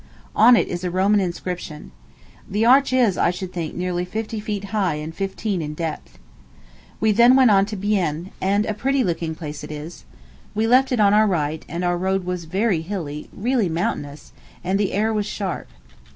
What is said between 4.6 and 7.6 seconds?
high and fifteen feet in depth. We then went